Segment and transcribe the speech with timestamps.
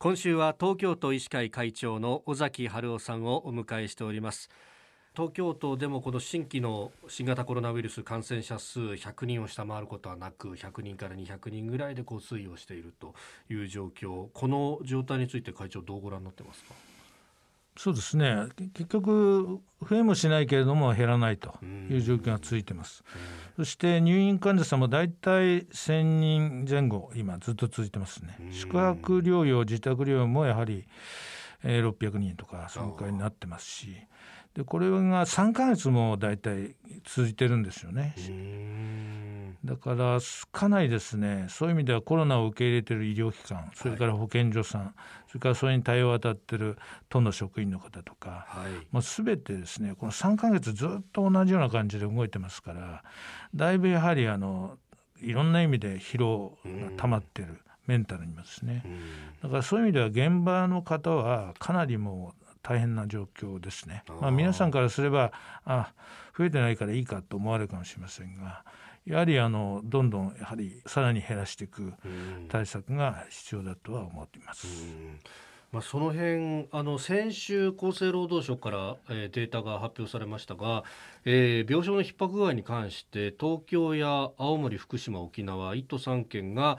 [0.00, 4.48] 今週は東京都医師会会長の尾崎春夫さんをお迎えしております。
[5.12, 13.16] 東京都でもこの新規の新型コロナウイルス感染者数100人を下回ることはなく100人から200人ぐらいでこう推移をしていると
[13.50, 14.28] いう状況。
[14.32, 16.74] この状態について会長どうご覧になってますか？
[17.88, 18.48] そうですね。
[18.74, 23.02] 結局増えもしないけれども減らないという状況が続いてます、
[23.56, 30.86] そして入院患者さんも大体1000人前後今ずっと続いてますね、宿泊療養自宅療養もやはり
[31.62, 33.96] 600人とかそのくらいになってますし。
[34.54, 36.74] でこれが3か月も大体
[37.04, 38.14] 続いてるんですよね。
[39.68, 40.18] だから
[40.50, 44.92] かなりですねそういう意味ではコロナを受け入れてる医療機関それから保健所さん、はい、
[45.28, 46.78] それからそれに対応を当たってる
[47.10, 53.02] 都の職員の方とか、はい、もう全てですねこの3か月ずっと同じような感じで動いてますから
[53.54, 54.78] だいぶやはりあの
[55.20, 57.60] いろんな意味で疲労が溜まってる。
[57.86, 58.84] メンタルにもですね。
[59.42, 64.04] だからそういう意味では現場の方はかなりもう大変な状況ですね。
[64.20, 65.32] まあ、皆さんからすれば
[65.64, 65.94] あ
[66.36, 68.62] 増えてないからいいかと思われるかもしれませんが
[69.04, 71.92] やはりあのどんどんやはりさらに減らしていく
[72.48, 74.66] 対策が必要だとは思っています。
[75.70, 80.82] まあ、その辺あの先週、厚生労働省から、えー、データが発表されましたが、
[81.26, 86.78] えー、病床の逼迫具合に関して東京や青森、福島、沖縄1都3県が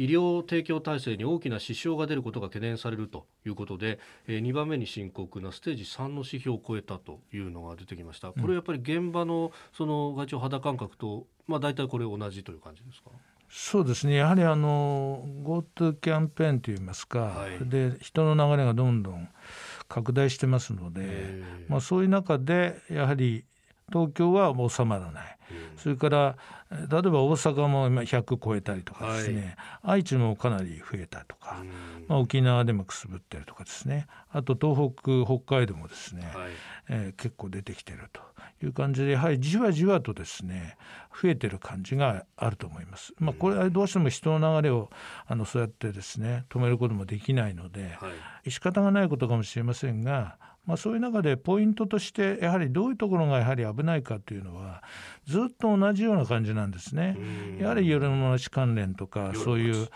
[0.00, 8.28] 医療提供体制に大きな支障が出ることが懸念されるということで、えー、2番目に深刻なステージ3の指標を超えたというのが出てきました。
[8.32, 13.10] これやっぱり現場のその外長肌感覚と、まあ、大体これ同じという感じですか？
[13.50, 14.14] そうですね。
[14.14, 19.28] やはりあの GoTo キャンペーンといいますか、はい、で人の流れがどんどん
[19.86, 23.44] 拡大してますので、まあ、そういう中でやはり
[23.92, 26.36] 東京はもう収まらない、うん、それから
[26.70, 34.06] 例えば大阪も今100超えたりとかですね、はい、愛知もかなり増えたとか、うん、まあ、沖縄でもくすぶってるとかですね。
[34.30, 36.50] あと東北北海道もですね、はい、
[36.90, 38.20] えー、結構出てきてると
[38.64, 40.76] いう感じでやはりじわじわとですね
[41.20, 43.12] 増えてる感じがあると思います。
[43.18, 44.90] まあ、これはどうしても人の流れを
[45.26, 48.08] あのそうやってですね止めることもできないので、は
[48.44, 54.82] い、仕方がないことかもしれませんがまあ、そういう中でポイントとしてやはりどういうところがやはり危ないかというのは
[55.26, 57.16] ずっと同じような感じなんですね。
[57.58, 59.88] やはり夜の街関連とかそういう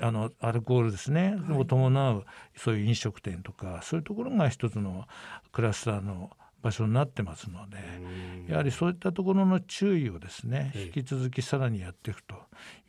[0.00, 2.24] あのアルコールですね、はい、を伴う
[2.56, 5.06] そういう飲食店とかそういうところが一つの
[5.52, 6.30] クラスターの
[6.64, 7.76] 場所になってますので
[8.48, 12.36] やはりそういったところの注意をですね引き続きさらにやっていくと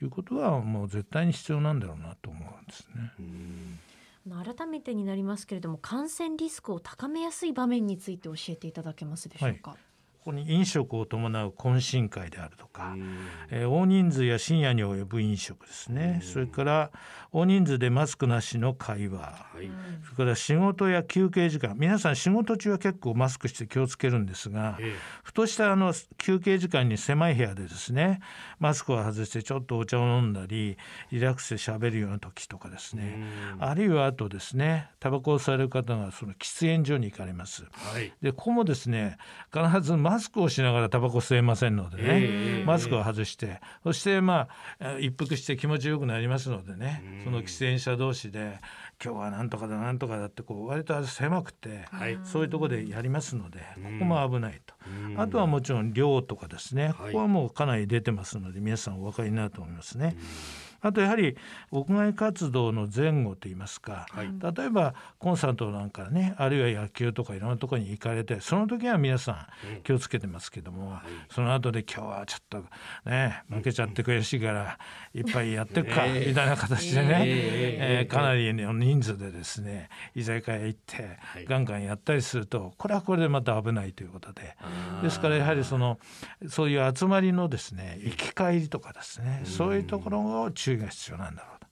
[0.02, 3.12] いうことはもう絶対に必要なんだろうなと思うんですね。
[4.30, 9.72] 改めてになりますけれども感染リスクを高めやすい場面について教えていただけますでしょうか？
[9.72, 9.80] はい
[10.26, 12.96] ここに飲食を伴う懇親会であるとか、
[13.52, 16.20] えー、大人数や深夜に及ぶ飲食ですね。
[16.24, 16.92] それから
[17.32, 19.70] 大人数でマスクなしの会話、はい、
[20.04, 21.76] それから仕事や休憩時間。
[21.78, 28.20] 皆さん仕事中は結構マスクして気をつけるんですが、えー、ふとしたあの休憩時間に狭い部屋でですね
[28.58, 30.76] マスクを外してちょっとお茶を飲んだり
[31.12, 33.24] リラックスして喋るような時とかですね。
[33.60, 37.66] あるいはあとですねタバコをされる方がその喫煙所に行かれます。
[37.72, 39.20] はい、でここもですね
[39.54, 43.60] 必ずママスクをしながらタバコ吸えませんのでね、えー、マスクを外して。
[43.84, 44.48] そしてま
[44.80, 48.60] あ一服して気持ちよくなりますのでね、その喫煙者同士で
[49.04, 53.66] 今日はなんとかだなんとかだってこう割と狭くて、はい、そういうところでやりますのでこ
[54.00, 54.74] こも危ないと。
[55.18, 60.16] あとはもちろん量とかですね、ここはもうかなり出てますので皆さんお分かりになると思いますね。
[60.86, 61.36] あとやはり
[61.72, 71.02] 屋外活動の前後といいますか、はい、例えばコンサートなんかねあるいは野球とかいろんなところに行かれてその時は皆さん気をつけてますけども、うんはい、
[71.34, 72.64] その後で今日はちょっと
[73.10, 74.78] ね負けちゃって悔しいから
[75.16, 81.18] いっぱいやっていくか、みたいな形でね、えー、かなりの人数でですね居酒屋行って
[81.48, 84.56] ガンガンやったりするとこれはこれでまた危ないということで
[85.02, 85.98] ですからやはりその
[86.48, 91.66] そういう集まりのですね行き帰りとかですねそういうところを注意が必要なんだろうと。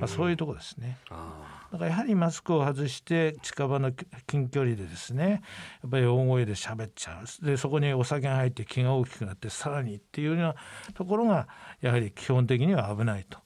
[0.00, 0.98] まあ、そういうとこですね。
[1.10, 3.92] だからやはりマスクを外して近場の
[4.26, 5.42] 近距離でですね
[5.82, 7.44] やっぱり大声で喋っちゃう。
[7.44, 10.54] でそこにお酒が入って気が大きくなってさらにっていうような
[10.94, 11.48] ところが
[11.80, 13.38] やはり基本的には危ないと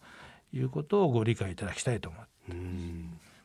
[0.53, 2.29] いうことをご理解いただきたいと思って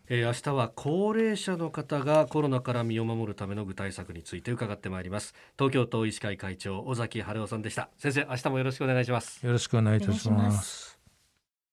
[0.10, 5.34] えー、明日は高齢者の方がコロナから身を守るための具体策について伺ってまいります。
[5.58, 7.90] 東京都医師会会長尾崎春夫さんでした。
[7.98, 9.46] 先生明日もよろしくお願いします。
[9.46, 10.97] よろしくお願いいたします